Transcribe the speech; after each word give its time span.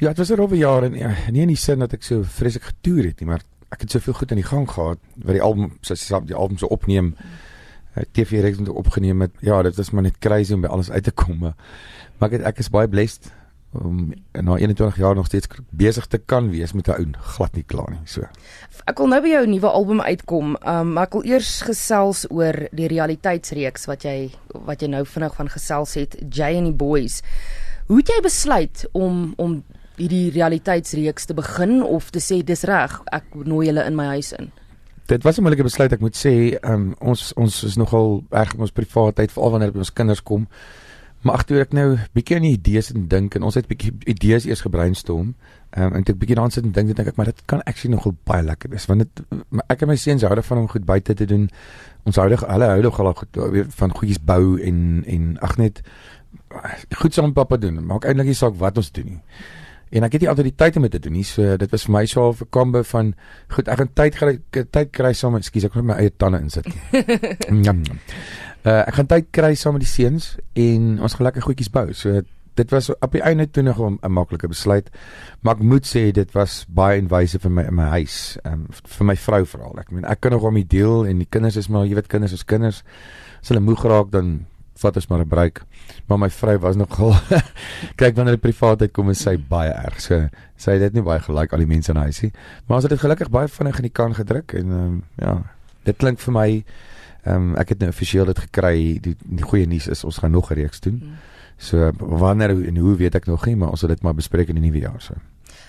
Ja, 0.00 0.08
dit 0.08 0.18
was 0.18 0.30
'n 0.30 0.34
rowwe 0.34 0.56
jaar 0.56 0.82
en 0.82 0.94
ja, 0.94 1.14
nie 1.30 1.40
in 1.40 1.48
die 1.48 1.56
sin 1.56 1.78
dat 1.78 1.92
ek 1.92 2.02
so 2.02 2.22
vreeslik 2.22 2.62
getoer 2.62 3.04
het 3.04 3.20
nie, 3.20 3.28
maar 3.28 3.42
ek 3.70 3.80
het 3.80 3.90
soveel 3.90 4.12
goed 4.12 4.30
aan 4.30 4.40
die 4.40 4.50
gang 4.50 4.70
gehad 4.70 4.98
wat 5.16 5.32
die 5.32 5.42
album 5.42 5.72
sê 5.80 5.96
die 6.24 6.34
album 6.34 6.58
so 6.58 6.66
opneem. 6.66 7.16
Uh, 7.96 8.04
TV 8.12 8.40
reeks 8.40 8.58
het 8.58 8.68
opgeneem 8.68 9.16
met 9.16 9.30
ja, 9.40 9.62
dit 9.62 9.76
was 9.76 9.90
maar 9.90 10.02
net 10.02 10.18
crazy 10.18 10.52
om 10.52 10.60
by 10.60 10.68
alles 10.68 10.90
uit 10.90 11.04
te 11.04 11.10
kom. 11.10 11.38
Maar, 11.38 11.54
maar 12.18 12.28
ek 12.32 12.38
het, 12.38 12.46
ek 12.46 12.58
is 12.58 12.70
baie 12.72 12.88
blessed 12.88 13.32
om 13.72 14.12
na 14.32 14.56
21 14.56 14.96
jaar 14.96 15.14
nog 15.14 15.26
steeds 15.26 15.48
besig 15.70 16.06
te 16.06 16.18
kan 16.18 16.50
wees 16.50 16.72
met 16.72 16.88
'n 16.88 16.90
ou 16.90 17.06
glad 17.34 17.54
nie 17.54 17.64
klaar 17.64 17.90
nie. 17.90 18.00
So. 18.04 18.20
Ek 18.84 18.98
wil 18.98 19.06
nou 19.06 19.20
by 19.22 19.28
jou 19.28 19.46
nuwe 19.46 19.66
album 19.68 20.00
uitkom. 20.00 20.56
Um 20.66 20.92
maar 20.92 21.06
ek 21.06 21.12
wil 21.12 21.24
eers 21.24 21.60
gesels 21.60 22.26
oor 22.30 22.68
die 22.72 22.88
realiteitsreeks 22.88 23.86
wat 23.86 24.02
jy 24.02 24.30
wat 24.52 24.80
jy 24.80 24.88
nou 24.88 25.04
vinnig 25.06 25.34
van 25.34 25.48
gesels 25.48 25.94
het, 25.94 26.16
Jay 26.28 26.56
and 26.56 26.66
the 26.66 26.72
Boys. 26.72 27.22
Hoe 27.86 27.96
het 27.96 28.08
jy 28.08 28.20
besluit 28.22 28.88
om 28.92 29.32
om 29.36 29.64
hierdie 29.96 30.30
realiteitsreeks 30.34 31.28
te 31.28 31.34
begin 31.34 31.82
of 31.82 32.10
te 32.10 32.20
sê 32.20 32.42
dis 32.44 32.64
reg, 32.68 32.98
ek 33.12 33.34
nooi 33.44 33.66
julle 33.68 33.86
in 33.86 33.96
my 33.96 34.06
huis 34.16 34.32
in? 34.38 34.50
Dit 35.10 35.24
was 35.24 35.38
'n 35.38 35.42
moeilike 35.42 35.66
besluit, 35.66 35.92
ek 35.92 36.00
moet 36.00 36.16
sê, 36.16 36.58
um 36.64 36.94
ons 37.00 37.32
ons 37.36 37.64
is 37.64 37.76
nogal 37.76 38.22
erg 38.30 38.54
ons 38.58 38.70
privaatheid 38.70 39.32
veral 39.32 39.50
wanneer 39.50 39.76
ons 39.76 39.92
kinders 39.92 40.22
kom. 40.22 40.48
Maar 41.22 41.34
ag 41.34 41.44
toe 41.46 41.60
ek 41.60 41.72
nou 41.72 41.98
bietjie 42.16 42.36
aan 42.36 42.42
die 42.42 42.56
idees 42.56 42.90
en 42.90 43.06
dink 43.08 43.34
en 43.34 43.44
ons 43.46 43.54
het 43.54 43.68
bietjie 43.70 43.92
idees 44.10 44.44
eers 44.44 44.60
gebrainstorm. 44.60 45.34
Ehm 45.70 45.86
um, 45.86 45.92
en 45.92 46.02
ek 46.02 46.18
bietjie 46.18 46.34
daaraan 46.34 46.50
sit 46.50 46.64
en 46.64 46.72
dink 46.72 46.88
en 46.88 46.94
dink 46.94 47.08
ek 47.08 47.16
maar 47.16 47.30
dit 47.30 47.42
kan 47.46 47.62
actually 47.62 47.94
nogal 47.94 48.14
baie 48.24 48.42
lekker 48.42 48.70
wees 48.70 48.86
want 48.86 49.04
dit 49.04 49.22
ek 49.70 49.82
en 49.82 49.88
my 49.88 49.96
seuns 49.96 50.22
hou 50.22 50.34
daarvan 50.34 50.58
om 50.58 50.68
goed 50.68 50.84
buite 50.84 51.14
te 51.14 51.26
doen. 51.26 51.48
Ons 52.04 52.16
hou 52.16 52.26
hulle 52.28 52.66
hou 52.66 52.82
nog 52.82 53.00
al 53.00 53.12
goed 53.14 53.38
van 53.78 53.94
goedjies 53.94 54.18
bou 54.18 54.58
en 54.58 55.04
en 55.06 55.38
ag 55.40 55.56
net 55.58 55.82
goed 56.98 57.14
saam 57.14 57.30
met 57.30 57.34
pappa 57.34 57.56
doen. 57.56 57.78
Maak 57.86 58.04
eintlik 58.04 58.26
nie 58.26 58.34
saak 58.34 58.58
wat 58.58 58.76
ons 58.76 58.90
doen 58.90 59.06
nie. 59.06 59.20
En 59.92 60.06
ek 60.06 60.12
het 60.16 60.24
nie 60.24 60.30
altyd 60.32 60.48
die 60.48 60.56
tyd 60.56 60.76
om 60.76 60.86
dit 60.86 60.94
te 60.94 61.02
doen 61.04 61.12
nie. 61.12 61.24
So 61.28 61.56
dit 61.60 61.70
was 61.70 61.84
vir 61.84 61.92
my 61.92 62.04
so 62.06 62.30
'n 62.32 62.48
kombo 62.50 62.82
van 62.82 63.14
goed 63.48 63.68
ek 63.68 63.78
gaan 63.78 63.92
tyd 63.94 64.14
kry 64.16 64.38
tyd 64.50 64.90
kry 64.90 65.12
saam 65.12 65.32
met 65.32 65.42
ekskuus 65.42 65.64
ek 65.64 65.74
moet 65.74 65.84
my 65.84 65.94
eie 66.00 66.10
tande 66.16 66.40
insit. 66.40 66.66
Uh 68.62 68.86
ek 68.86 68.94
gaan 68.94 69.06
tyd 69.10 69.26
kry 69.34 69.54
saam 69.58 69.74
met 69.74 69.82
die 69.82 69.90
seuns 69.90 70.36
en 70.54 71.00
ons 71.02 71.14
gaan 71.14 71.26
lekker 71.26 71.42
goedjies 71.42 71.70
bou. 71.70 71.92
So 71.92 72.22
dit 72.54 72.70
was 72.70 72.90
op 72.94 73.12
die 73.12 73.22
einde 73.22 73.50
toe 73.50 73.62
nog 73.62 73.78
'n 73.80 74.12
maklike 74.12 74.48
besluit. 74.48 74.90
Maar 75.40 75.54
ek 75.54 75.62
moet 75.62 75.86
sê 75.86 76.12
dit 76.12 76.32
was 76.32 76.64
baie 76.68 76.98
inwyse 76.98 77.38
vir 77.38 77.50
my 77.50 77.62
in 77.62 77.74
my 77.74 77.88
huis, 77.88 78.38
um 78.44 78.66
vir 78.70 79.06
my 79.06 79.16
vrou 79.16 79.44
veral. 79.46 79.78
Ek 79.78 79.90
meen 79.90 80.04
ek 80.04 80.20
kan 80.20 80.32
nog 80.32 80.42
om 80.42 80.54
die 80.54 80.66
deel 80.66 81.06
en 81.06 81.18
die 81.18 81.26
kinders 81.30 81.56
is 81.56 81.68
maar 81.68 81.86
jy 81.86 81.94
weet 81.94 82.06
kinders 82.06 82.32
is 82.32 82.44
kinders. 82.44 82.82
As 83.42 83.48
hulle 83.48 83.60
moeg 83.60 83.84
raak 83.84 84.10
dan 84.10 84.46
vat 84.82 84.96
ons 85.00 85.08
maar 85.08 85.24
'n 85.24 85.28
breek. 85.28 85.62
Maar 86.06 86.18
my 86.18 86.30
vrou 86.30 86.58
was 86.58 86.76
nogal 86.76 87.14
kyk 88.00 88.16
wanneer 88.16 88.38
die 88.38 88.46
privaatheid 88.48 88.92
kom 88.92 89.08
en 89.08 89.18
sy 89.18 89.36
baie 89.36 89.70
erg. 89.70 90.00
So 90.00 90.28
sy 90.56 90.78
het 90.78 90.80
dit 90.80 90.94
nie 90.94 91.06
baie 91.06 91.20
gelike 91.20 91.52
al 91.54 91.64
die 91.64 91.70
mense 91.70 91.92
in 91.92 91.98
die 91.98 92.08
huisie. 92.10 92.32
Maar 92.66 92.76
ons 92.76 92.84
het 92.84 92.92
dit 92.92 93.00
gelukkig 93.00 93.30
baie 93.30 93.48
vinnig 93.48 93.76
in 93.76 93.88
die 93.88 93.96
kan 93.96 94.14
gedruk 94.14 94.52
en 94.52 94.70
um 94.70 95.02
ja, 95.18 95.42
dit 95.84 95.96
klink 95.96 96.20
vir 96.20 96.32
my 96.32 96.64
Ehm 97.22 97.52
um, 97.52 97.56
ek 97.56 97.68
het 97.68 97.78
nou 97.78 97.90
offisieel 97.92 98.26
dit 98.26 98.38
gekry. 98.38 98.98
Die, 99.02 99.14
die 99.22 99.44
goeie 99.46 99.66
nuus 99.70 99.86
is 99.86 100.02
ons 100.04 100.18
gaan 100.18 100.32
nog 100.34 100.50
'n 100.50 100.54
reeks 100.58 100.80
doen. 100.80 100.98
Hmm. 100.98 101.31
So 101.58 101.90
wanneer 101.98 102.50
en 102.50 102.76
hoe 102.76 102.96
weet 102.96 103.14
ek 103.14 103.26
nog 103.26 103.46
nie, 103.46 103.56
maar 103.56 103.70
ons 103.70 103.80
sal 103.80 103.88
dit 103.88 104.02
maar 104.02 104.14
bespreek 104.14 104.48
in 104.48 104.60
die 104.60 104.64
nuwe 104.70 104.82
jaar 104.82 105.00
so. 105.00 105.14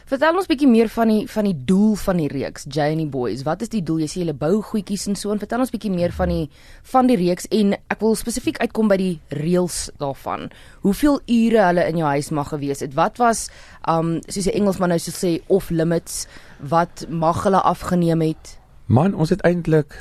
Vertel 0.03 0.35
ons 0.35 0.49
bietjie 0.49 0.67
meer 0.67 0.89
van 0.91 1.07
die 1.07 1.21
van 1.31 1.47
die 1.47 1.55
doel 1.67 1.93
van 1.95 2.19
die 2.19 2.27
reeks 2.27 2.65
Janie 2.67 3.07
Boys. 3.07 3.45
Wat 3.47 3.61
is 3.63 3.71
die 3.71 3.81
doel? 3.85 4.01
Jy 4.03 4.09
sê 4.11 4.19
julle 4.19 4.35
bou 4.35 4.57
goedjies 4.65 5.05
en 5.07 5.15
so 5.19 5.31
en 5.31 5.39
vertel 5.39 5.63
ons 5.63 5.71
bietjie 5.71 5.91
meer 5.93 6.11
van 6.15 6.31
die 6.33 6.43
van 6.91 7.07
die 7.07 7.17
reeks 7.19 7.47
en 7.55 7.75
ek 7.77 8.03
wil 8.03 8.17
spesifiek 8.19 8.59
uitkom 8.59 8.91
by 8.91 8.97
die 8.99 9.13
reëls 9.31 9.85
daarvan. 10.03 10.49
Hoeveel 10.83 11.21
ure 11.23 11.63
hulle 11.69 11.85
in 11.87 12.01
jou 12.01 12.09
huis 12.11 12.33
mag 12.35 12.51
gewees 12.51 12.83
het? 12.83 12.97
Wat 12.99 13.21
was 13.23 13.47
um 13.87 14.17
soos 14.27 14.47
'n 14.47 14.57
Engelsman 14.59 14.91
nou 14.91 14.99
sê 14.99 15.39
off 15.47 15.69
limits? 15.69 16.27
Wat 16.59 17.05
mag 17.09 17.43
hulle 17.43 17.61
afgeneem 17.61 18.21
het? 18.21 18.59
Man, 18.87 19.15
ons 19.15 19.29
het 19.29 19.41
eintlik 19.41 19.95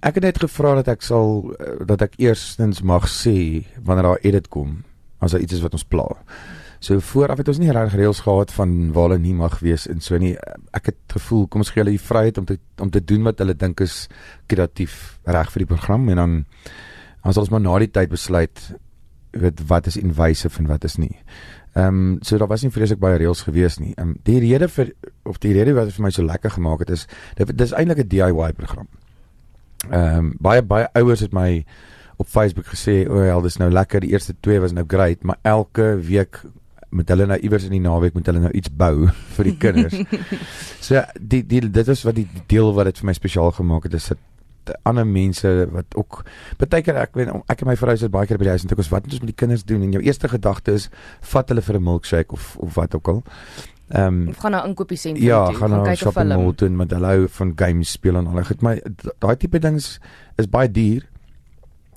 Ek 0.00 0.14
het 0.14 0.24
net 0.24 0.38
gevra 0.38 0.74
dat 0.74 0.88
ek 0.88 1.02
sal 1.02 1.52
eh, 1.60 1.84
dat 1.84 2.00
ek 2.00 2.14
eerstens 2.16 2.80
mag 2.80 3.04
sê 3.04 3.66
wanneer 3.84 4.02
daar 4.02 4.22
edit 4.24 4.48
kom 4.48 4.84
as 5.20 5.34
daar 5.34 5.44
iets 5.44 5.58
is 5.58 5.62
wat 5.64 5.76
ons 5.76 5.84
pla. 5.84 6.08
So 6.80 7.00
vooraf 7.04 7.42
het 7.42 7.48
ons 7.52 7.58
nie 7.60 7.72
reg 7.76 7.92
reëls 7.92 8.22
gehad 8.24 8.52
van 8.56 8.92
waar 8.96 9.10
hulle 9.10 9.20
nie 9.20 9.34
mag 9.36 9.58
wees 9.60 9.86
en 9.90 10.00
so 10.00 10.16
nie. 10.18 10.32
Ek 10.76 10.92
het 10.92 11.00
gevoel 11.12 11.46
kom 11.46 11.60
ons 11.60 11.72
gee 11.74 11.82
hulle 11.82 11.96
die 11.96 12.00
vryheid 12.00 12.40
om 12.40 12.46
te 12.48 12.56
om 12.80 12.90
te 12.90 13.04
doen 13.04 13.26
wat 13.28 13.42
hulle 13.42 13.54
dink 13.54 13.82
is 13.84 14.06
kreatief 14.48 15.18
reg 15.28 15.52
vir 15.52 15.66
die 15.66 15.68
program 15.74 16.08
en 16.08 16.22
dan 16.22 16.38
as 17.20 17.36
ons 17.36 17.52
maar 17.52 17.60
na 17.60 17.76
die 17.82 17.90
tyd 17.92 18.08
besluit 18.08 18.62
weet 19.36 19.60
wat 19.68 19.86
is 19.86 20.00
invasief 20.00 20.56
en 20.58 20.70
wat 20.72 20.84
is 20.88 20.96
nie. 20.96 21.12
Ehm 21.76 21.86
um, 21.86 22.18
so 22.22 22.38
daar 22.38 22.48
was 22.48 22.64
nie 22.64 22.72
vreeslik 22.72 22.98
baie 22.98 23.18
reëls 23.20 23.44
gewees 23.46 23.78
nie. 23.78 23.92
Ehm 23.94 24.08
um, 24.08 24.16
die 24.24 24.40
rede 24.40 24.68
vir 24.68 24.94
of 25.22 25.38
die 25.38 25.52
rede 25.52 25.76
wat 25.76 25.92
vir 25.92 26.02
my 26.02 26.10
so 26.10 26.24
lekker 26.24 26.50
gemaak 26.56 26.86
het 26.86 26.90
is 26.90 27.06
dit, 27.36 27.46
dit 27.46 27.66
is 27.66 27.76
eintlik 27.76 28.04
'n 28.04 28.08
DIY 28.08 28.52
program. 28.52 28.88
Ehm 29.90 30.18
um, 30.18 30.34
baie 30.40 30.62
baie 30.62 30.88
ouers 30.94 31.20
het 31.20 31.32
my 31.32 31.64
op 32.20 32.28
Facebook 32.28 32.68
gesê, 32.68 33.08
"O, 33.08 33.20
oh, 33.36 33.42
dis 33.42 33.56
nou 33.56 33.70
lekker. 33.70 34.00
Die 34.00 34.12
eerste 34.12 34.34
twee 34.40 34.60
was 34.60 34.72
nou 34.72 34.84
great, 34.86 35.22
maar 35.22 35.38
elke 35.42 35.98
week 36.00 36.42
met 36.90 37.08
hulle 37.08 37.26
nou 37.26 37.38
iewers 37.38 37.64
in 37.64 37.70
die 37.70 37.80
naweek 37.80 38.14
moet 38.14 38.26
hulle 38.26 38.40
nou 38.40 38.52
iets 38.52 38.68
bou 38.70 39.08
vir 39.36 39.44
die 39.44 39.56
kinders." 39.56 39.96
so 40.86 41.02
die 41.20 41.46
die 41.46 41.70
dit 41.70 41.88
is 41.88 42.02
wat 42.02 42.14
die 42.14 42.28
deel 42.46 42.74
wat 42.74 42.84
dit 42.84 42.98
vir 42.98 43.06
my 43.06 43.16
spesiaal 43.16 43.52
gemaak 43.52 43.88
het 43.88 43.94
is 43.94 44.08
dit 44.12 44.18
ander 44.82 45.06
mense 45.06 45.68
wat 45.72 45.96
ook 45.96 46.22
baie 46.58 46.82
keer 46.82 47.00
ek 47.00 47.16
weet 47.18 47.32
ek 47.48 47.62
en 47.62 47.66
my 47.66 47.76
vrou 47.76 47.96
sit 47.96 48.12
baie 48.12 48.28
keer 48.28 48.38
by 48.38 48.44
die 48.44 48.54
huis 48.54 48.62
en 48.62 48.68
dink 48.68 48.78
ons 48.78 48.92
wat 48.92 49.02
moet 49.04 49.16
ons 49.16 49.24
met 49.24 49.32
die 49.32 49.40
kinders 49.42 49.64
doen 49.64 49.82
en 49.82 49.92
jou 49.96 50.02
eerste 50.04 50.28
gedagte 50.28 50.76
is 50.78 50.90
vat 51.32 51.48
hulle 51.48 51.64
vir 51.64 51.76
'n 51.76 51.82
milkshake 51.82 52.32
of 52.32 52.56
of 52.60 52.74
wat 52.74 52.94
ook 52.94 53.08
al 53.08 53.22
Ehm 53.90 54.22
um, 54.22 54.28
of 54.28 54.36
gaan 54.36 54.50
na 54.50 54.64
inkopiesentrum 54.64 55.26
ja, 55.26 55.46
toe, 55.46 55.54
gaan 55.54 55.70
na 55.70 55.94
shopping 55.94 56.28
mall 56.28 56.52
toe 56.54 56.68
met 56.68 56.90
hulle 56.94 57.06
hou 57.06 57.28
van 57.28 57.52
games 57.56 57.90
speel 57.90 58.16
en 58.16 58.26
al. 58.26 58.44
Goed, 58.46 58.62
my 58.62 58.76
daai 59.18 59.36
tipe 59.36 59.58
dings 59.58 59.98
is 60.38 60.46
baie 60.46 60.70
duur. 60.70 61.08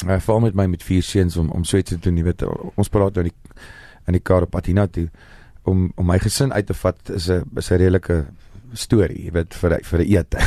Uh, 0.08 0.20
val 0.20 0.40
met 0.40 0.56
my 0.56 0.66
met 0.68 0.84
vier 0.84 1.04
seuns 1.04 1.38
om 1.38 1.50
om 1.50 1.64
so 1.64 1.78
iets 1.78 1.90
te 1.90 2.00
doen, 2.00 2.18
jy 2.18 2.24
weet. 2.24 2.44
Ons 2.76 2.90
praat 2.90 3.16
nou 3.16 3.26
in 3.26 3.32
die 3.32 3.60
in 4.08 4.18
die 4.18 4.24
kar 4.24 4.44
op 4.44 4.52
Patina 4.52 4.88
toe 4.88 5.08
om 5.64 5.92
om 5.96 6.08
my 6.08 6.18
gesin 6.20 6.54
uit 6.54 6.66
te 6.68 6.74
vat 6.74 7.10
is 7.10 7.30
'n 7.30 7.44
is 7.56 7.72
'n 7.72 7.78
redelike 7.78 8.26
storie, 8.74 9.26
jy 9.26 9.32
weet 9.32 9.54
vir 9.54 9.80
vir 9.84 10.00
'n 10.00 10.08
ete. 10.08 10.40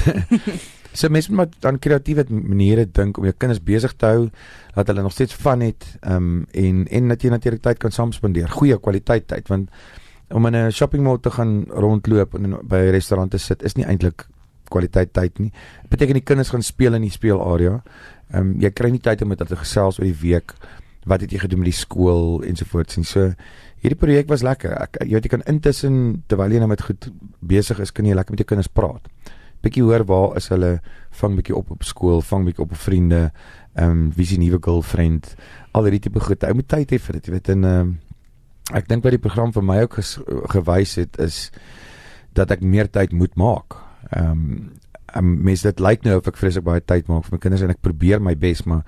so 0.99 1.09
mense 1.09 1.33
moet 1.33 1.55
dan 1.61 1.79
kreatiewe 1.79 2.25
maniere 2.29 2.87
dink 2.87 3.19
om 3.19 3.25
jou 3.25 3.35
kinders 3.37 3.63
besig 3.63 3.93
te 3.97 4.07
hou 4.07 4.31
dat 4.75 4.87
hulle 4.87 5.03
nog 5.03 5.13
steeds 5.13 5.35
van 5.35 5.61
het 5.61 5.85
ehm 6.01 6.17
um, 6.17 6.47
en 6.53 6.87
en 6.89 7.09
dat 7.09 7.23
jy 7.23 7.31
natuurlik 7.31 7.63
tyd 7.63 7.79
kan 7.79 7.91
saam 7.91 8.13
spandeer, 8.13 8.49
goeie 8.49 8.79
kwaliteit 8.79 9.27
tyd 9.29 9.49
want 9.49 9.71
om 10.29 10.47
in 10.47 10.57
'n 10.57 10.71
shopping 10.71 11.03
mall 11.03 11.19
te 11.19 11.31
gaan 11.31 11.65
rondloop 11.69 12.35
en 12.35 12.59
by 12.63 12.77
'n 12.77 12.91
restaurant 12.91 13.31
te 13.31 13.39
sit 13.39 13.63
is 13.63 13.75
nie 13.75 13.85
eintlik 13.85 14.27
kwaliteit 14.73 15.13
tyd 15.17 15.39
nie. 15.43 15.53
Dit 15.83 15.95
beteken 15.95 16.19
die 16.19 16.25
kinders 16.25 16.53
gaan 16.55 16.65
speel 16.67 16.99
in 16.99 17.07
die 17.07 17.15
speelarea. 17.15 17.81
Ehm 18.33 18.41
um, 18.41 18.57
jy 18.63 18.71
kry 18.75 18.91
nie 18.91 19.03
tyd 19.03 19.23
om 19.23 19.31
met 19.33 19.43
hulle 19.43 19.55
te 19.55 19.61
gesels 19.61 20.01
oor 20.01 20.09
die 20.09 20.21
week. 20.23 20.55
Wat 21.07 21.23
het 21.23 21.31
jy 21.31 21.39
gedoen 21.45 21.63
met 21.63 21.71
die 21.71 21.79
skool 21.79 22.43
ensovoorts 22.43 22.99
en 22.99 23.07
so. 23.07 23.33
Hierdie 23.85 23.99
projek 23.99 24.29
was 24.29 24.43
lekker. 24.43 24.73
Ek 24.83 24.99
jy 25.05 25.15
weet 25.15 25.29
jy 25.29 25.35
kan 25.37 25.45
intussen 25.47 26.25
terwyl 26.27 26.53
jy 26.53 26.63
nou 26.63 26.71
met 26.73 26.83
goed 26.83 27.11
besig 27.41 27.81
is, 27.81 27.93
kan 27.95 28.09
jy 28.09 28.17
lekker 28.19 28.35
met 28.35 28.43
jou 28.43 28.49
kinders 28.55 28.73
praat. 28.73 29.07
Bietjie 29.63 29.85
hoor 29.87 30.05
waar 30.07 30.37
is 30.41 30.51
hulle 30.51 30.81
vang 31.21 31.39
bietjie 31.39 31.55
op 31.57 31.71
op 31.71 31.87
skool, 31.87 32.21
vang 32.23 32.49
bietjie 32.49 32.65
op 32.65 32.75
op 32.75 32.83
vriende. 32.83 33.23
Ehm 33.77 33.91
um, 33.91 34.03
wie 34.17 34.27
is 34.27 34.35
die 34.35 34.43
nuwe 34.43 34.59
girlfriend? 34.63 35.35
Al 35.73 35.87
hierdie 35.87 36.03
tipe 36.09 36.21
goed. 36.21 36.45
Ou 36.45 36.55
moet 36.59 36.69
tyd 36.69 36.93
hê 36.93 36.99
vir 36.99 37.21
dit, 37.21 37.31
jy 37.31 37.39
weet 37.39 37.55
en 37.55 37.65
ehm 37.65 37.81
um, 37.87 37.97
ek 38.75 38.89
dink 38.91 39.05
wat 39.07 39.15
die 39.15 39.23
program 39.23 39.53
vir 39.55 39.63
my 39.63 39.77
ook 39.85 40.01
ges, 40.01 40.17
gewys 40.51 40.97
het 40.99 41.19
is 41.23 41.37
dat 42.35 42.51
ek 42.51 42.65
meer 42.67 42.91
tyd 42.91 43.15
moet 43.15 43.37
maak. 43.39 43.79
Ehm 44.11 44.31
um, 45.17 45.43
mens 45.43 45.63
dit 45.63 45.79
lyk 45.81 46.03
nou 46.05 46.19
of 46.19 46.27
ek 46.29 46.37
vreeslik 46.37 46.65
baie 46.67 46.83
tyd 46.85 47.07
maak 47.09 47.25
vir 47.25 47.37
my 47.37 47.39
kinders 47.41 47.63
en 47.65 47.71
ek 47.73 47.81
probeer 47.81 48.21
my 48.21 48.35
bes 48.37 48.65
maar 48.69 48.83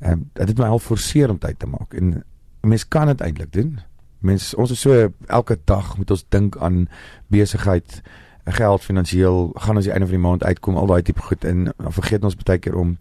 ehm 0.00 0.12
um, 0.12 0.24
dit 0.36 0.48
het 0.48 0.58
my 0.58 0.68
al 0.70 0.82
forceer 0.82 1.30
om 1.32 1.38
tyd 1.42 1.58
te 1.58 1.66
maak 1.66 1.94
en 1.94 2.22
mens 2.66 2.88
kan 2.88 3.06
dit 3.06 3.20
eintlik 3.20 3.52
doen. 3.52 3.78
Mens 4.18 4.54
ons 4.54 4.70
is 4.70 4.80
so 4.80 5.12
elke 5.26 5.58
dag 5.64 5.96
moet 5.96 6.10
ons 6.10 6.24
dink 6.28 6.56
aan 6.56 6.88
besigheid, 7.30 8.02
geld, 8.44 8.82
finansiëel, 8.82 9.52
gaan 9.54 9.76
ons 9.76 9.86
die 9.86 9.92
einde 9.92 10.08
van 10.10 10.16
die 10.16 10.26
maand 10.28 10.44
uitkom, 10.44 10.76
al 10.76 10.86
daai 10.86 11.02
tipe 11.02 11.22
goed 11.22 11.44
en 11.44 11.64
dan 11.70 11.92
vergeet 11.92 12.24
ons 12.24 12.38
baie 12.42 12.58
keer 12.58 12.74
om 12.74 12.96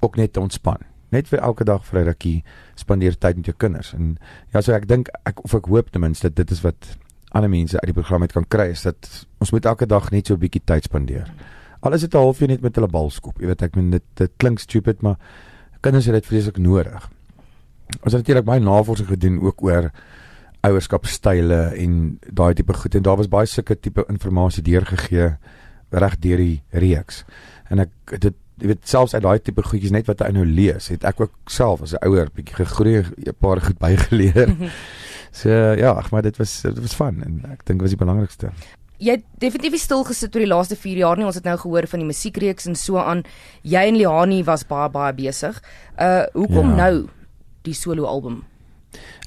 ook 0.00 0.16
net 0.16 0.32
te 0.32 0.40
ontspan 0.40 0.84
net 1.14 1.28
vir 1.30 1.42
elke 1.42 1.66
dag 1.66 1.84
vir 1.86 2.00
'n 2.00 2.06
rukkie 2.06 2.44
spandeer 2.74 3.18
tyd 3.18 3.36
met 3.36 3.46
jou 3.46 3.56
kinders. 3.56 3.92
En 3.94 4.18
ja, 4.52 4.60
so 4.60 4.72
ek 4.72 4.88
dink 4.88 5.08
ek 5.24 5.44
of 5.44 5.54
ek 5.54 5.66
hoop 5.66 5.90
ten 5.90 6.00
minste 6.00 6.30
dit 6.30 6.50
is 6.50 6.60
wat 6.60 6.96
ander 7.30 7.50
mense 7.50 7.78
uit 7.78 7.92
die 7.92 7.96
program 7.96 8.22
het 8.22 8.32
kan 8.32 8.46
kry 8.48 8.70
is 8.74 8.82
dat 8.82 9.26
ons 9.38 9.52
moet 9.54 9.64
elke 9.64 9.86
dag 9.86 10.10
net 10.10 10.26
so 10.26 10.34
'n 10.34 10.42
bietjie 10.42 10.62
tyd 10.64 10.84
spandeer. 10.84 11.32
Al 11.80 11.92
is 11.92 12.00
dit 12.00 12.14
'n 12.14 12.18
halfuur 12.18 12.48
net 12.48 12.60
met 12.60 12.74
hulle 12.74 12.88
bal 12.88 13.10
skop. 13.10 13.40
Jy 13.40 13.46
weet 13.46 13.62
ek 13.62 13.76
meen 13.76 13.90
dit 13.90 14.02
dit 14.14 14.30
klink 14.36 14.58
stupid, 14.58 15.02
maar 15.02 15.16
kinders 15.80 16.06
het 16.06 16.14
dit 16.14 16.26
vreeslik 16.26 16.58
nodig. 16.58 17.10
Ons 18.02 18.12
het 18.12 18.22
natuurlik 18.22 18.44
baie 18.44 18.60
navorsing 18.60 19.08
gedoen 19.08 19.40
ook 19.40 19.62
oor 19.62 19.90
ouerskapstyle 20.60 21.72
en 21.76 22.18
daai 22.26 22.54
tipe 22.54 22.72
goed 22.72 22.94
en 22.94 23.02
daar 23.02 23.16
was 23.16 23.28
baie 23.28 23.46
sulke 23.46 23.80
tipe 23.80 24.04
inligting 24.08 24.64
deurgegee 24.64 25.36
reg 25.90 26.18
deur 26.18 26.36
die 26.36 26.62
reeks. 26.70 27.24
En 27.70 27.78
ek 27.78 28.20
dit 28.20 28.34
jy 28.60 28.68
weet 28.68 28.88
selfs 28.88 29.14
uit 29.14 29.22
daai 29.24 29.38
tipe 29.40 29.62
goedjies 29.64 29.92
net 29.94 30.08
wat 30.10 30.20
hy 30.20 30.34
nou 30.36 30.44
lees, 30.44 30.90
het 30.92 31.04
ek 31.08 31.20
ook 31.20 31.32
self 31.48 31.82
as 31.82 31.94
'n 31.94 32.04
ouer 32.04 32.28
bietjie 32.34 32.56
gegroei, 32.60 33.04
'n 33.26 33.34
paar 33.40 33.60
goed 33.60 33.78
bygeleer. 33.86 34.54
So 35.30 35.50
ja, 35.78 35.92
ag 35.92 36.10
maar 36.10 36.22
dit 36.22 36.36
was 36.36 36.60
dit 36.62 36.80
was 36.80 36.94
fun 36.94 37.22
en 37.24 37.40
ek 37.52 37.64
dink 37.68 37.82
was 37.84 37.94
die 37.94 38.00
belangrikste. 38.00 38.50
Jy 39.00 39.16
het 39.16 39.24
definitief 39.40 39.78
stil 39.80 40.02
gesit 40.04 40.34
oor 40.36 40.44
die 40.44 40.50
laaste 40.50 40.76
4 40.76 40.98
jaar 41.00 41.16
nie. 41.16 41.24
Ons 41.24 41.38
het 41.40 41.46
nou 41.48 41.56
gehoor 41.62 41.86
van 41.88 42.02
die 42.02 42.08
musiekreeks 42.10 42.68
en 42.68 42.76
so 42.76 43.00
aan. 43.00 43.22
Jy 43.62 43.86
en 43.92 43.96
Liani 43.96 44.42
was 44.44 44.66
baie 44.68 44.90
baie 44.92 45.14
besig. 45.16 45.62
Uh 45.96 46.26
hoekom 46.34 46.74
ja. 46.74 46.76
nou 46.84 46.94
die 47.64 47.74
solo 47.74 48.08
album? 48.10 48.42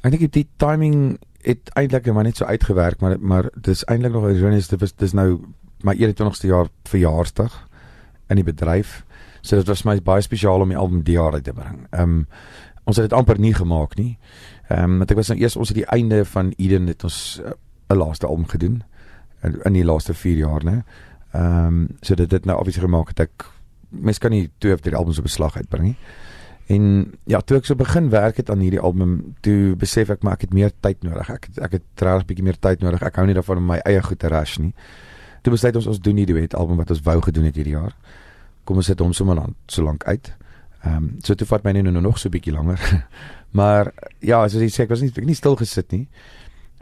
Ek 0.03 0.13
dink 0.13 0.33
die 0.35 0.47
timing 0.61 1.17
het 1.43 1.71
eintlik 1.79 2.07
maar 2.13 2.27
net 2.27 2.39
so 2.39 2.45
uitgewerk, 2.45 3.01
maar 3.01 3.17
maar 3.19 3.49
dis 3.55 3.83
eintlik 3.91 4.13
nog 4.13 4.29
ironies 4.29 4.69
dit 4.71 4.79
was 4.79 4.93
dis 4.93 5.13
nou 5.13 5.41
my 5.83 5.95
21ste 5.99 6.47
jaar 6.47 6.69
verjaarsdag 6.87 7.55
in 8.29 8.39
die 8.39 8.47
bedryf. 8.47 9.01
So 9.41 9.59
dit 9.59 9.67
was 9.67 9.83
my 9.83 9.97
baie 10.01 10.23
spesiaal 10.23 10.63
om 10.63 10.71
die 10.71 10.79
album 10.79 11.01
die 11.03 11.17
jaar 11.17 11.33
uit 11.33 11.43
te 11.43 11.53
bring. 11.55 11.87
Ehm 11.91 12.03
um, 12.03 12.27
ons 12.83 12.97
het 12.99 13.07
dit 13.07 13.15
amper 13.15 13.39
nie 13.39 13.53
gemaak 13.55 13.95
nie. 13.95 14.17
Ehm 14.67 14.83
um, 14.83 14.97
want 14.97 15.11
ek 15.11 15.17
was 15.17 15.31
nou 15.31 15.39
eers 15.39 15.55
ons 15.55 15.69
het 15.73 15.77
die 15.77 15.89
einde 15.91 16.25
van 16.25 16.53
Eden 16.57 16.87
het 16.87 17.03
ons 17.03 17.41
eh, 17.43 17.51
'n 17.89 17.93
uh, 17.93 18.05
laaste 18.05 18.27
album 18.27 18.47
gedoen 18.47 18.83
in, 19.43 19.59
in 19.63 19.73
die 19.73 19.85
laaste 19.85 20.13
4 20.13 20.37
jaar, 20.37 20.63
né? 20.63 20.83
Ehm 21.31 21.67
um, 21.67 21.87
so 22.01 22.15
dit 22.15 22.31
het 22.31 22.45
nou 22.45 22.57
obviously 22.57 22.83
gemaak 22.83 23.15
dat 23.15 23.27
ek 23.27 23.45
mens 23.89 24.17
kan 24.17 24.31
nie 24.31 24.49
twee 24.57 24.73
of 24.73 24.79
drie 24.79 24.95
albums 24.95 25.17
op 25.17 25.23
beslag 25.23 25.57
uitbring 25.57 25.83
nie. 25.83 25.97
En 26.71 27.11
ja, 27.27 27.41
toe 27.41 27.57
ek 27.57 27.65
so 27.67 27.75
begin 27.75 28.09
werk 28.09 28.37
het 28.39 28.49
aan 28.49 28.61
hierdie 28.63 28.79
album, 28.79 29.35
toe 29.41 29.75
besef 29.79 30.09
ek 30.13 30.23
maar 30.23 30.37
ek 30.39 30.47
het 30.47 30.53
meer 30.53 30.71
tyd 30.79 31.03
nodig. 31.03 31.29
Ek 31.29 31.49
het, 31.49 31.59
ek 31.59 31.71
het 31.71 32.05
regtig 32.05 32.27
bietjie 32.29 32.45
meer 32.47 32.59
tyd 32.59 32.85
nodig. 32.85 33.03
Ek 33.03 33.15
hou 33.19 33.25
nie 33.27 33.35
daarvan 33.35 33.59
om 33.59 33.67
my 33.73 33.81
eie 33.83 34.01
goed 34.01 34.19
te 34.19 34.31
rush 34.31 34.57
nie. 34.63 34.71
Toe 35.43 35.51
besluit 35.51 35.75
ons 35.75 35.89
ons 35.91 35.99
doen 35.99 36.15
nie 36.15 36.25
die 36.25 36.37
wet 36.37 36.55
album 36.55 36.79
wat 36.79 36.93
ons 36.95 37.03
wou 37.03 37.17
gedoen 37.21 37.49
het 37.49 37.59
hierdie 37.59 37.75
jaar. 37.75 37.91
Kom 38.63 38.79
ons 38.79 38.87
sit 38.87 38.99
hom 39.03 39.11
sommer 39.13 39.35
dan 39.35 39.57
so 39.67 39.83
lank 39.83 40.07
uit. 40.07 40.31
Ehm 40.83 40.95
um, 40.95 41.09
so 41.23 41.33
toe 41.33 41.47
vat 41.47 41.63
my 41.63 41.71
nou 41.71 41.91
nog 42.01 42.19
so 42.19 42.27
'n 42.27 42.31
bietjie 42.31 42.53
langer. 42.53 42.79
maar 43.59 43.93
ja, 44.19 44.47
soos 44.47 44.61
jy 44.61 44.69
sê, 44.69 44.83
ek 44.83 44.89
was 44.89 45.01
nie 45.01 45.11
ek 45.15 45.25
nie 45.25 45.35
stil 45.35 45.55
gesit 45.55 45.91
nie. 45.91 46.07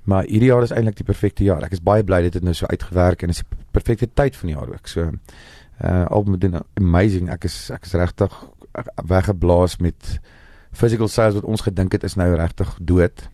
Maar 0.04 0.24
hierdie 0.26 0.50
jaar 0.50 0.64
is 0.64 0.72
eintlik 0.74 0.98
die 0.98 1.06
perfekte 1.06 1.44
jaar. 1.44 1.64
Ek 1.64 1.72
is 1.72 1.84
baie 1.84 2.04
bly 2.04 2.22
dit 2.22 2.34
het 2.34 2.44
nou 2.44 2.54
so 2.54 2.66
uitgewerk 2.66 3.22
en 3.22 3.30
is 3.30 3.44
die 3.44 3.58
perfekte 3.72 4.10
tyd 4.14 4.36
van 4.36 4.48
die 4.48 4.56
jaar 4.56 4.70
ook. 4.70 4.88
So 4.88 5.12
uh 5.84 6.06
album 6.10 6.40
doen 6.40 6.62
amazing. 6.74 7.30
Ek 7.30 7.46
is 7.46 7.70
ek 7.70 7.86
is 7.86 7.94
regtig 7.94 8.34
weggeblaas 9.06 9.78
met 9.78 10.20
physical 10.72 11.08
sales 11.08 11.36
wat 11.36 11.46
ons 11.46 11.62
gedink 11.62 11.92
het 11.92 12.04
is 12.04 12.16
nou 12.16 12.34
regtig 12.36 12.74
dood. 12.82 13.30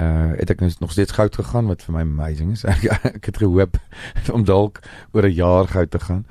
Uh 0.00 0.34
het 0.38 0.50
ek 0.50 0.60
nou 0.60 0.70
nog 0.80 0.92
steeds 0.92 1.12
goud 1.12 1.34
gegaan 1.34 1.66
wat 1.66 1.82
vir 1.82 1.94
my 1.94 2.00
amazing 2.06 2.52
is. 2.52 2.64
Ek, 2.74 3.26
het 3.26 3.36
gehoop 3.38 3.78
om 4.36 4.44
dalk 4.44 4.82
oor 5.12 5.26
'n 5.26 5.34
jaar 5.34 5.66
goud 5.66 5.90
te 5.90 5.98
gaan. 5.98 6.26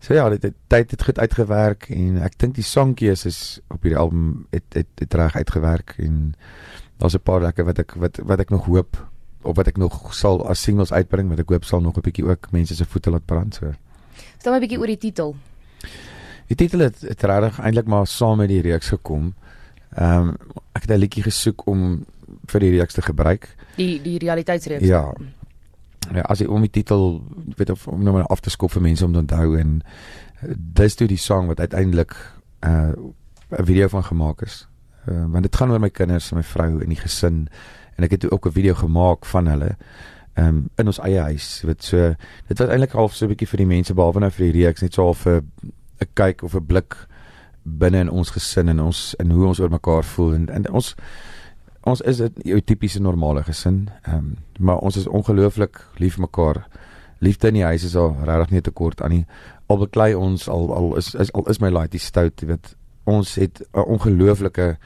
So 0.00 0.14
ja, 0.14 0.28
dit 0.28 0.42
het 0.42 0.54
tyd 0.66 0.90
het 0.90 1.02
goed 1.02 1.18
uitgewerk 1.18 1.88
en 1.90 2.22
ek 2.22 2.38
dink 2.38 2.54
die 2.54 2.64
songkies 2.64 3.24
is 3.26 3.60
op 3.68 3.82
hierdie 3.82 3.98
album 3.98 4.46
het 4.50 4.64
het, 4.72 4.88
het 4.98 5.14
reg 5.14 5.36
uitgewerk 5.36 5.94
en 5.98 6.34
daar's 6.98 7.14
'n 7.14 7.22
paar 7.22 7.40
lekker 7.40 7.64
wat 7.64 7.78
ek 7.78 7.94
wat 7.94 8.18
wat 8.22 8.40
ek 8.40 8.50
nog 8.50 8.64
hoop 8.64 8.96
of 9.42 9.56
wat 9.56 9.66
ek 9.66 9.76
nog 9.76 10.14
sal 10.14 10.48
as 10.48 10.62
singles 10.62 10.92
uitbring 10.92 11.28
wat 11.28 11.38
ek 11.38 11.48
hoop 11.48 11.64
sal 11.64 11.80
nog 11.80 11.96
'n 11.96 12.00
bietjie 12.00 12.26
ook 12.26 12.50
mense 12.50 12.74
se 12.74 12.84
voete 12.84 13.10
laat 13.10 13.26
brand 13.26 13.54
so. 13.54 13.72
Stel 14.38 14.52
my 14.52 14.58
'n 14.58 14.60
bietjie 14.60 14.78
oor 14.78 14.86
die 14.86 14.98
titel. 14.98 15.36
Die 16.46 16.56
titel 16.56 16.78
het, 16.78 17.00
het 17.00 17.22
regtig 17.22 17.58
eintlik 17.60 17.86
maar 17.86 18.06
saam 18.06 18.38
met 18.38 18.48
die 18.48 18.60
reeks 18.60 18.88
gekom. 18.88 19.34
Ehm 19.96 20.28
um, 20.28 20.36
ek 20.72 20.82
het 20.82 20.90
'n 20.90 20.98
liedjie 20.98 21.22
gesoek 21.22 21.66
om 21.66 22.04
vir 22.46 22.60
die 22.60 22.70
reeks 22.78 22.94
te 22.94 23.02
gebruik. 23.02 23.48
Die 23.76 24.02
die 24.02 24.18
realiteitsreeks. 24.18 24.86
Ja. 24.86 25.12
Ja, 26.14 26.22
as 26.22 26.40
ek 26.40 26.50
om 26.50 26.60
die 26.60 26.70
titel 26.70 27.22
weet 27.56 27.70
of 27.70 27.86
om 27.88 28.02
nou 28.02 28.14
maar 28.14 28.26
af 28.30 28.40
te 28.40 28.50
skop 28.50 28.72
vir 28.72 28.82
mense 28.82 29.04
om 29.04 29.12
te 29.12 29.18
onthou 29.18 29.58
en 29.58 29.80
eh, 30.40 30.54
dis 30.56 30.94
toe 30.94 31.08
die 31.10 31.20
song 31.20 31.46
wat 31.50 31.60
uiteindelik 31.60 32.14
'n 32.62 32.68
uh, 32.68 33.62
video 33.64 33.88
van 33.88 34.04
gemaak 34.04 34.42
is. 34.42 34.68
Uh, 35.08 35.24
want 35.30 35.42
dit 35.42 35.56
gaan 35.56 35.70
oor 35.70 35.80
my 35.80 35.90
kinders 35.90 36.30
en 36.30 36.36
my 36.36 36.42
vrou 36.42 36.82
en 36.82 36.88
die 36.88 37.00
gesin 37.00 37.48
en 37.96 38.04
ek 38.04 38.10
het 38.10 38.30
ook 38.30 38.46
'n 38.46 38.52
video 38.52 38.74
gemaak 38.74 39.24
van 39.24 39.46
hulle 39.46 39.76
um, 40.34 40.68
in 40.76 40.86
ons 40.86 40.98
eie 40.98 41.20
huis. 41.20 41.62
Wat 41.62 41.84
so 41.84 42.14
dit 42.46 42.58
was 42.58 42.68
eintlik 42.68 42.92
half 42.92 43.14
so 43.14 43.24
'n 43.24 43.28
bietjie 43.28 43.48
vir 43.48 43.58
die 43.58 43.66
mense 43.66 43.94
behalwe 43.94 44.20
nou 44.20 44.30
vir 44.30 44.52
die 44.52 44.64
reeks 44.64 44.82
net 44.82 44.94
so 44.94 45.02
half 45.02 45.26
'n 45.26 45.50
'n 46.00 46.08
kyk 46.14 46.42
of 46.42 46.54
'n 46.54 46.66
blik 46.66 47.06
binne 47.62 48.00
in 48.00 48.10
ons 48.10 48.30
gesin 48.30 48.68
en 48.68 48.80
ons 48.80 49.14
en 49.18 49.30
hoe 49.30 49.46
ons 49.46 49.60
oor 49.60 49.70
mekaar 49.70 50.04
voel 50.04 50.34
en, 50.34 50.48
en 50.48 50.70
ons 50.70 50.94
ons 51.86 52.00
is 52.00 52.20
'n 52.20 52.62
tipiese 52.64 53.00
normale 53.00 53.42
gesin. 53.42 53.88
Ehm 54.02 54.16
um, 54.16 54.36
maar 54.58 54.78
ons 54.78 54.96
is 54.96 55.06
ongelooflik 55.06 55.86
lief 55.96 56.18
mekaar. 56.18 56.68
Liefde 57.18 57.48
in 57.48 57.54
die 57.54 57.64
huis 57.64 57.84
is 57.84 57.96
al 57.96 58.16
regtig 58.24 58.50
nie 58.50 58.60
tekort 58.60 59.02
aan 59.02 59.10
nie. 59.10 59.26
Al 59.66 59.78
beklei 59.78 60.14
ons 60.14 60.48
al 60.48 60.74
al 60.74 60.96
is, 60.96 61.14
is 61.14 61.32
al 61.32 61.48
is 61.48 61.58
my 61.58 61.70
laaitie 61.70 62.00
stout, 62.00 62.40
jy 62.40 62.46
weet. 62.46 62.76
Ons 63.04 63.34
het 63.34 63.62
'n 63.72 63.80
ongelooflike 63.80 64.76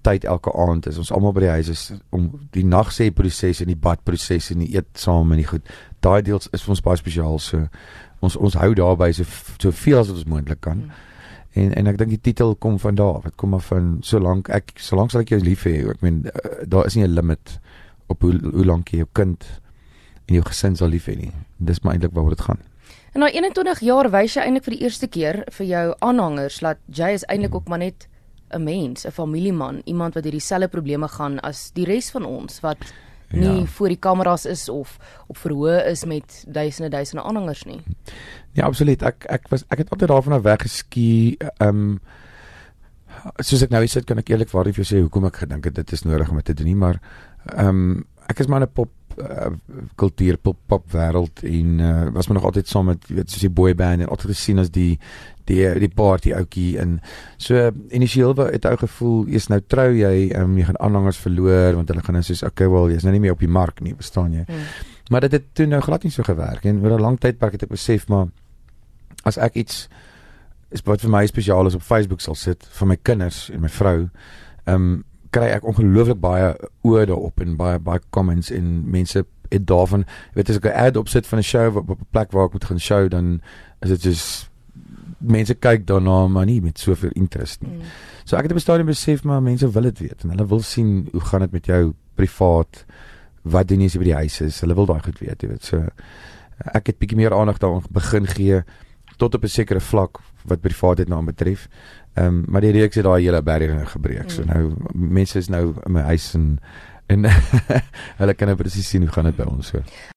tyd 0.00 0.24
elke 0.24 0.52
aand. 0.52 0.86
Is 0.86 0.98
ons 0.98 1.12
almal 1.12 1.32
by 1.32 1.40
die 1.40 1.48
huis 1.48 1.68
is 1.68 1.92
om 2.10 2.48
die 2.50 2.64
nagsê 2.64 3.10
proses 3.10 3.60
en 3.60 3.66
die 3.66 3.76
badproses 3.76 4.50
en 4.50 4.58
die 4.58 4.74
eet 4.74 4.98
saam 4.98 5.30
en 5.32 5.36
die 5.36 5.46
goed. 5.46 5.62
Daai 6.00 6.22
deels 6.22 6.48
is 6.52 6.62
vir 6.62 6.70
ons 6.70 6.80
baie 6.80 6.96
spesiaal 6.96 7.38
so. 7.38 7.68
Ons 8.20 8.36
ons 8.36 8.54
hou 8.54 8.74
daarby 8.74 9.12
so 9.12 9.24
soveel 9.58 9.98
as 9.98 10.08
wat 10.08 10.16
ons 10.16 10.30
moontlik 10.30 10.60
kan. 10.60 10.78
Hmm. 10.78 10.90
En 11.52 11.72
en 11.74 11.86
ek 11.86 11.98
dink 11.98 12.10
die 12.10 12.20
titel 12.20 12.54
kom 12.56 12.78
van 12.80 12.94
daar. 12.94 13.20
Dit 13.22 13.36
kom 13.36 13.54
af 13.54 13.66
van 13.72 13.98
solank 14.00 14.48
ek 14.48 14.72
solank 14.80 15.12
sal 15.12 15.20
ek 15.20 15.34
jou 15.34 15.40
lief 15.40 15.66
hê. 15.68 15.82
Ek 15.90 16.00
meen 16.00 16.24
uh, 16.26 16.62
daar 16.66 16.86
is 16.86 16.96
nie 16.96 17.04
'n 17.04 17.14
limit 17.14 17.58
op 18.08 18.22
hoe 18.22 18.38
hoe 18.40 18.64
lank 18.64 18.88
jy 18.88 19.02
jou 19.02 19.08
kind 19.12 19.44
en 20.28 20.34
jou 20.34 20.44
gesin 20.44 20.76
sal 20.76 20.88
lief 20.88 21.06
hê 21.06 21.16
nie. 21.16 21.32
Dis 21.58 21.80
maar 21.80 21.94
eintlik 21.94 22.14
waaroor 22.14 22.36
dit 22.36 22.46
gaan. 22.46 22.60
En 23.12 23.20
na 23.20 23.28
21 23.28 23.80
jaar 23.80 24.10
wys 24.10 24.34
jy 24.34 24.42
eintlik 24.42 24.64
vir 24.64 24.76
die 24.76 24.84
eerste 24.84 25.08
keer 25.08 25.44
vir 25.50 25.66
jou 25.66 25.94
aanhangers 26.00 26.60
dat 26.60 26.78
jy 26.88 27.10
is 27.12 27.26
eintlik 27.28 27.54
ook 27.54 27.68
maar 27.68 27.78
net 27.78 28.08
'n 28.52 28.64
mens, 28.64 29.06
'n 29.06 29.10
familieman, 29.10 29.82
iemand 29.84 30.14
wat 30.14 30.24
hierdie 30.24 30.40
selfde 30.40 30.68
probleme 30.68 31.08
gaan 31.08 31.40
as 31.40 31.70
die 31.74 31.84
res 31.84 32.10
van 32.10 32.24
ons 32.24 32.60
wat 32.60 32.78
nie 33.32 33.60
ja. 33.60 33.66
voor 33.66 33.88
die 33.88 33.98
kameras 33.98 34.46
is 34.46 34.68
of 34.68 34.96
op 35.26 35.36
verhoog 35.36 35.84
is 35.90 36.04
met 36.04 36.44
duisende 36.48 36.90
duisende 36.90 37.22
aanhangers 37.22 37.64
nie. 37.64 37.80
Ja, 38.52 38.64
absoluut. 38.64 39.02
Ek 39.02 39.24
ek 39.28 39.48
was 39.48 39.64
ek 39.68 39.84
het 39.84 39.90
altyd 39.90 40.08
daarvan 40.08 40.38
af 40.38 40.42
weggeskie. 40.42 41.36
Ehm 41.58 41.68
um, 41.68 42.00
soos 43.38 43.62
ek 43.62 43.70
nou 43.70 43.84
sit 43.86 44.06
kan 44.08 44.18
ek 44.18 44.32
eerlikwaar 44.32 44.70
vir 44.72 44.82
jou 44.82 44.88
sê 44.88 45.02
hoekom 45.02 45.28
ek 45.28 45.44
gedink 45.44 45.68
het 45.68 45.76
dit 45.78 45.92
is 45.92 46.02
nodig 46.02 46.30
om 46.30 46.40
dit 46.40 46.44
te 46.50 46.54
doen 46.54 46.66
nie, 46.66 46.78
maar 46.78 46.98
ehm 47.56 47.68
um, 47.68 48.06
ek 48.30 48.40
is 48.40 48.48
maar 48.48 48.62
'n 48.62 48.72
pop 48.72 48.90
uh, 49.18 49.50
kultuur 50.00 50.38
pop 50.38 50.58
pop 50.66 50.84
wêreld 50.92 51.42
en 51.48 51.78
uh, 51.80 52.08
was 52.14 52.28
maar 52.28 52.38
nog 52.38 52.44
altyd 52.50 52.68
saam 52.68 52.86
met 52.92 53.08
weet 53.08 53.30
soos 53.30 53.44
die 53.44 53.50
boy 53.50 53.74
band 53.74 54.04
en 54.04 54.08
altyd 54.08 54.34
gesien 54.34 54.62
as 54.62 54.70
die 54.70 54.98
die 55.50 55.66
die 55.82 55.90
party 55.90 56.32
ouetjie 56.36 56.78
en 56.78 57.00
so 57.36 57.70
initieel 57.90 58.34
het 58.44 58.66
ou 58.70 58.76
gevoel 58.84 59.26
jy's 59.32 59.48
nou 59.50 59.60
trou 59.66 59.88
jy 59.90 60.30
um, 60.38 60.56
jy 60.58 60.68
gaan 60.68 60.80
aanhangers 60.86 61.20
verloor 61.22 61.78
want 61.78 61.90
hulle 61.90 62.04
gaan 62.06 62.18
nou 62.20 62.24
sê 62.26 62.38
okay 62.46 62.70
wel 62.70 62.94
jy's 62.94 63.06
nou 63.06 63.14
nie 63.16 63.24
meer 63.26 63.36
op 63.36 63.42
die 63.42 63.50
mark 63.50 63.82
nie 63.82 63.94
verstaan 63.98 64.32
jy 64.38 64.46
mm. 64.46 64.64
maar 65.10 65.26
dit 65.26 65.38
het 65.38 65.50
toe 65.54 65.66
nou 65.66 65.82
glad 65.82 66.06
nie 66.06 66.14
so 66.14 66.26
gewerk 66.26 66.64
en 66.64 66.82
oor 66.84 66.96
'n 66.96 67.06
lang 67.06 67.20
tydperk 67.20 67.58
het 67.58 67.66
ek 67.68 67.74
besef 67.74 68.08
maar 68.08 68.28
as 69.24 69.38
ek 69.38 69.56
iets 69.56 69.88
is 70.70 70.82
wat 70.86 71.02
vir 71.04 71.10
my 71.10 71.26
spesiaal 71.26 71.66
is 71.66 71.74
op 71.74 71.82
Facebook 71.82 72.20
sal 72.20 72.34
sit 72.34 72.64
vir 72.78 72.88
my 72.88 72.96
kinders 72.96 73.50
en 73.50 73.60
my 73.60 73.68
vrou 73.68 73.98
ehm 74.66 74.74
um, 74.74 75.04
kry 75.32 75.48
ek 75.56 75.66
ongelooflik 75.68 76.20
baie 76.20 76.52
oor 76.86 77.06
daarop 77.08 77.40
en 77.40 77.56
baie 77.56 77.78
baie 77.78 78.00
comments 78.10 78.50
en 78.54 78.82
mense 78.90 79.24
het 79.52 79.66
daarvan 79.68 80.06
weet 80.36 80.50
as 80.50 80.60
ek 80.60 80.70
'n 80.70 80.78
ad 80.86 80.96
opsit 80.96 81.26
van 81.26 81.38
'n 81.38 81.42
show 81.42 81.76
op 81.76 81.90
'n 81.90 82.06
plek 82.10 82.32
waar 82.32 82.46
ek 82.46 82.52
moet 82.52 82.64
gaan 82.64 82.80
show 82.80 83.08
dan 83.08 83.40
is 83.82 83.88
dit 83.88 84.02
just 84.02 84.50
mense 85.18 85.54
kyk 85.54 85.86
daarna 85.86 86.26
maar 86.28 86.46
nie 86.46 86.60
met 86.60 86.78
soveel 86.78 87.10
interest 87.14 87.62
nie. 87.62 87.70
Mm. 87.70 87.82
So 88.24 88.36
ek 88.36 88.42
het 88.42 88.52
op 88.52 88.58
'n 88.58 88.60
stadium 88.60 88.86
besef 88.86 89.24
maar 89.24 89.42
mense 89.42 89.70
wil 89.70 89.82
dit 89.82 89.98
weet 89.98 90.22
en 90.22 90.30
hulle 90.30 90.46
wil 90.46 90.60
sien 90.60 91.08
hoe 91.12 91.20
gaan 91.20 91.40
dit 91.40 91.52
met 91.52 91.66
jou 91.66 91.94
privaat 92.14 92.84
wat 93.42 93.68
doen 93.68 93.80
jy 93.80 93.86
as 93.86 93.92
jy 93.92 93.98
by 93.98 94.04
die 94.04 94.14
huis 94.14 94.40
is? 94.40 94.60
Hulle 94.60 94.74
wil 94.74 94.86
daai 94.86 95.02
goed 95.02 95.18
weet, 95.18 95.42
jy 95.42 95.48
weet. 95.48 95.64
So 95.64 95.88
ek 96.74 96.86
het 96.86 96.98
bietjie 96.98 97.16
meer 97.16 97.34
aandag 97.34 97.58
daaraan 97.58 97.82
begin 97.90 98.26
gee 98.26 98.62
tot 99.16 99.34
op 99.34 99.42
'n 99.42 99.48
sekere 99.48 99.80
vlak 99.80 100.18
wat 100.44 100.60
privaatheid 100.60 101.08
nou 101.08 101.24
betref. 101.24 101.68
Ehm 102.14 102.26
um, 102.26 102.44
maar 102.48 102.60
die 102.60 102.72
reeks 102.72 102.98
het 103.00 103.04
daai 103.04 103.22
hele 103.24 103.42
barrière 103.42 103.86
gebreek. 103.86 104.28
Mm. 104.28 104.30
So 104.30 104.44
nou 104.44 104.74
mense 104.92 105.38
is 105.38 105.48
nou 105.48 105.74
in 105.86 105.92
my 105.92 106.00
huis 106.12 106.34
en 106.34 106.58
en 107.06 107.24
hulle 108.20 108.34
kan 108.34 108.48
nou 108.48 108.56
presies 108.56 108.88
sien 108.88 109.02
hoe 109.02 109.12
gaan 109.12 109.30
dit 109.30 109.36
by 109.36 109.46
ons 109.48 109.72
so. 109.72 109.80